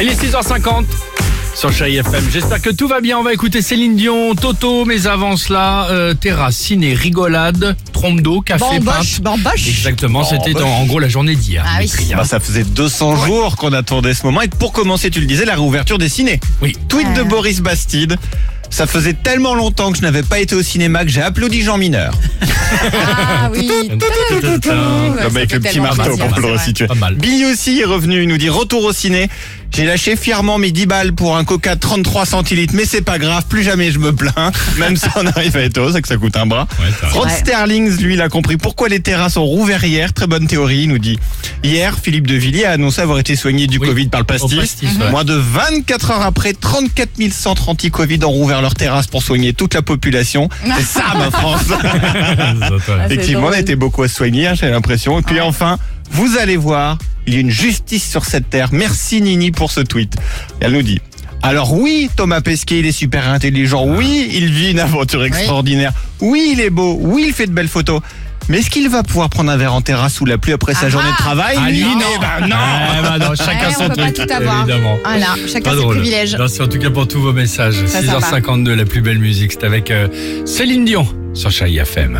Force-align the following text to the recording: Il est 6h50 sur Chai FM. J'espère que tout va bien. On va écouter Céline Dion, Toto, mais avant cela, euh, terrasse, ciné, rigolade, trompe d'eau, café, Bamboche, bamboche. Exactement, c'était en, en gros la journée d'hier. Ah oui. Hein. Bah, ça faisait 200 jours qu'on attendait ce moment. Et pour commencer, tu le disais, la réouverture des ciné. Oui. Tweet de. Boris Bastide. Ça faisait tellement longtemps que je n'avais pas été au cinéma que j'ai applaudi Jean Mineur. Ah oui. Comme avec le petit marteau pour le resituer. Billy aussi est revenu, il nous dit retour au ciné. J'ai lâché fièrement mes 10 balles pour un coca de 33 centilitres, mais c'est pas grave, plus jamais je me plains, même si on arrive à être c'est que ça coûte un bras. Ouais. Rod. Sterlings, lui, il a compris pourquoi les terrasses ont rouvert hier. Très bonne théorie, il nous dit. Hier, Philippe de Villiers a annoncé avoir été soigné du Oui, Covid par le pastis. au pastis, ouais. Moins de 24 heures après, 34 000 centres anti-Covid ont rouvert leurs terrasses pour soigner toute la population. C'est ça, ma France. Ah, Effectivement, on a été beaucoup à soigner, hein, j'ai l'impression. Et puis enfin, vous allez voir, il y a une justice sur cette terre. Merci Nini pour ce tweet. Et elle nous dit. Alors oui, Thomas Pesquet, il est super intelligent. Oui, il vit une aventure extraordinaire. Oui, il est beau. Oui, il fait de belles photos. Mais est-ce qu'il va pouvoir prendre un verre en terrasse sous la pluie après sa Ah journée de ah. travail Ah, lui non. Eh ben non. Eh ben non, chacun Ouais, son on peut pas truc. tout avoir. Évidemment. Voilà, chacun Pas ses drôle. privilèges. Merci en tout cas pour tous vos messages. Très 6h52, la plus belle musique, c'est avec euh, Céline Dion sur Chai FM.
Il 0.00 0.08
est 0.08 0.20
6h50 0.20 0.84
sur 1.54 1.72
Chai 1.72 1.94
FM. 1.94 2.24
J'espère 2.32 2.60
que 2.60 2.70
tout 2.70 2.88
va 2.88 3.00
bien. 3.00 3.16
On 3.18 3.22
va 3.22 3.32
écouter 3.32 3.62
Céline 3.62 3.94
Dion, 3.96 4.34
Toto, 4.34 4.84
mais 4.84 5.06
avant 5.06 5.36
cela, 5.36 5.86
euh, 5.90 6.12
terrasse, 6.14 6.56
ciné, 6.56 6.94
rigolade, 6.94 7.76
trompe 7.92 8.20
d'eau, 8.20 8.40
café, 8.40 8.80
Bamboche, 8.80 9.20
bamboche. 9.20 9.68
Exactement, 9.68 10.24
c'était 10.24 10.60
en, 10.60 10.68
en 10.68 10.84
gros 10.86 10.98
la 10.98 11.08
journée 11.08 11.36
d'hier. 11.36 11.64
Ah 11.66 11.78
oui. 11.80 11.90
Hein. 12.12 12.16
Bah, 12.16 12.24
ça 12.24 12.40
faisait 12.40 12.64
200 12.64 13.24
jours 13.24 13.56
qu'on 13.56 13.72
attendait 13.72 14.14
ce 14.14 14.24
moment. 14.24 14.42
Et 14.42 14.48
pour 14.48 14.72
commencer, 14.72 15.10
tu 15.10 15.20
le 15.20 15.26
disais, 15.26 15.44
la 15.44 15.54
réouverture 15.54 15.98
des 15.98 16.08
ciné. 16.08 16.40
Oui. 16.60 16.76
Tweet 16.88 17.12
de. 17.14 17.22
Boris 17.22 17.60
Bastide. 17.60 18.16
Ça 18.74 18.88
faisait 18.88 19.12
tellement 19.12 19.54
longtemps 19.54 19.92
que 19.92 19.98
je 19.98 20.02
n'avais 20.02 20.24
pas 20.24 20.40
été 20.40 20.56
au 20.56 20.62
cinéma 20.62 21.04
que 21.04 21.08
j'ai 21.08 21.22
applaudi 21.22 21.62
Jean 21.62 21.78
Mineur. 21.78 22.12
Ah 22.86 23.50
oui. 23.52 23.88
Comme 25.22 25.36
avec 25.36 25.52
le 25.52 25.60
petit 25.60 25.78
marteau 25.78 26.16
pour 26.16 26.40
le 26.40 26.52
resituer. 26.52 26.88
Billy 27.16 27.44
aussi 27.44 27.78
est 27.78 27.84
revenu, 27.84 28.22
il 28.22 28.28
nous 28.28 28.38
dit 28.38 28.48
retour 28.48 28.84
au 28.84 28.92
ciné. 28.92 29.28
J'ai 29.74 29.84
lâché 29.84 30.14
fièrement 30.14 30.58
mes 30.58 30.70
10 30.70 30.86
balles 30.86 31.12
pour 31.14 31.36
un 31.36 31.44
coca 31.44 31.74
de 31.74 31.80
33 31.80 32.26
centilitres, 32.26 32.74
mais 32.76 32.84
c'est 32.84 33.02
pas 33.02 33.18
grave, 33.18 33.44
plus 33.48 33.64
jamais 33.64 33.90
je 33.90 33.98
me 33.98 34.12
plains, 34.12 34.52
même 34.78 34.96
si 34.96 35.06
on 35.16 35.26
arrive 35.26 35.56
à 35.56 35.62
être 35.62 35.90
c'est 35.92 36.00
que 36.00 36.06
ça 36.06 36.16
coûte 36.16 36.36
un 36.36 36.46
bras. 36.46 36.68
Ouais. 36.78 37.08
Rod. 37.10 37.28
Sterlings, 37.28 37.96
lui, 37.98 38.14
il 38.14 38.20
a 38.20 38.28
compris 38.28 38.56
pourquoi 38.56 38.88
les 38.88 39.00
terrasses 39.00 39.36
ont 39.36 39.44
rouvert 39.44 39.82
hier. 39.82 40.12
Très 40.12 40.28
bonne 40.28 40.46
théorie, 40.46 40.82
il 40.82 40.88
nous 40.90 41.00
dit. 41.00 41.18
Hier, 41.64 41.98
Philippe 42.00 42.28
de 42.28 42.36
Villiers 42.36 42.66
a 42.66 42.70
annoncé 42.72 43.00
avoir 43.00 43.18
été 43.18 43.34
soigné 43.34 43.66
du 43.66 43.78
Oui, 43.78 43.88
Covid 43.88 44.06
par 44.08 44.20
le 44.20 44.26
pastis. 44.26 44.52
au 44.52 44.60
pastis, 44.60 44.88
ouais. 45.00 45.10
Moins 45.10 45.24
de 45.24 45.34
24 45.34 46.10
heures 46.12 46.22
après, 46.22 46.52
34 46.52 47.10
000 47.18 47.30
centres 47.32 47.68
anti-Covid 47.68 48.20
ont 48.24 48.30
rouvert 48.30 48.62
leurs 48.64 48.74
terrasses 48.74 49.06
pour 49.06 49.22
soigner 49.22 49.52
toute 49.52 49.74
la 49.74 49.82
population. 49.82 50.48
C'est 50.76 50.82
ça, 50.82 51.04
ma 51.16 51.30
France. 51.38 51.66
Ah, 51.70 53.06
Effectivement, 53.06 53.46
on 53.48 53.52
a 53.52 53.58
été 53.60 53.76
beaucoup 53.76 54.02
à 54.02 54.08
soigner, 54.08 54.48
hein, 54.48 54.54
j'ai 54.54 54.70
l'impression. 54.70 55.18
Et 55.18 55.22
puis 55.22 55.40
enfin, 55.40 55.78
vous 56.10 56.38
allez 56.38 56.56
voir, 56.56 56.98
il 57.26 57.34
y 57.34 57.36
a 57.36 57.40
une 57.40 57.50
justice 57.50 58.08
sur 58.10 58.24
cette 58.24 58.48
terre. 58.50 58.68
Merci 58.72 59.20
Nini 59.20 59.50
pour 59.50 59.70
ce 59.70 59.80
tweet. 59.80 60.14
Et 60.60 60.64
elle 60.64 60.72
nous 60.72 60.82
dit. 60.82 61.00
Alors 61.42 61.74
oui, 61.74 62.08
Thomas 62.16 62.40
Pesquet, 62.40 62.78
il 62.78 62.86
est 62.86 62.92
super 62.92 63.28
intelligent. 63.28 63.84
Oui, 63.86 64.30
il 64.32 64.46
vit 64.50 64.70
une 64.70 64.80
aventure 64.80 65.22
extraordinaire. 65.24 65.92
Oui, 66.20 66.52
il 66.54 66.60
est 66.60 66.70
beau. 66.70 66.96
Oui, 66.98 67.26
il 67.28 67.34
fait 67.34 67.46
de 67.46 67.52
belles 67.52 67.68
photos. 67.68 68.00
Mais 68.48 68.58
est-ce 68.58 68.70
qu'il 68.70 68.88
va 68.88 69.02
pouvoir 69.02 69.30
prendre 69.30 69.50
un 69.50 69.56
verre 69.56 69.74
en 69.74 69.80
terrasse 69.80 70.14
sous 70.14 70.24
la 70.26 70.36
pluie 70.38 70.52
après 70.52 70.74
sa 70.74 70.86
Ah 70.86 70.88
journée 70.90 71.08
de 71.08 71.14
ah. 71.18 71.22
travail 71.22 71.56
Ah, 71.58 71.70
lui 71.70 71.80
non. 71.82 72.00
Eh 72.14 72.18
ben 72.18 72.46
non. 72.48 72.56
Eh 72.98 73.02
ben 73.02 73.18
non, 73.28 73.34
chacun 73.34 73.68
Ouais, 73.68 73.74
son 73.74 73.84
on 73.84 73.88
peut 73.88 73.94
pas 73.96 74.12
truc. 74.12 74.28
tout 74.28 74.34
avoir. 74.34 74.58
Évidemment. 74.68 74.98
Voilà, 75.04 75.26
chacun 75.46 75.60
Pas 75.62 75.70
ses 75.70 75.76
drôle. 75.82 75.96
privilèges. 75.96 76.36
Merci 76.38 76.62
en 76.62 76.68
tout 76.68 76.78
cas 76.78 76.90
pour 76.90 77.08
tous 77.08 77.20
vos 77.20 77.32
messages. 77.32 77.76
Très 77.86 78.02
6h52, 78.02 78.74
la 78.74 78.84
plus 78.84 79.00
belle 79.00 79.18
musique, 79.18 79.52
c'est 79.52 79.64
avec 79.64 79.90
euh, 79.90 80.08
Céline 80.44 80.84
Dion 80.84 81.06
sur 81.32 81.50
Chai 81.50 81.74
FM. 81.74 82.18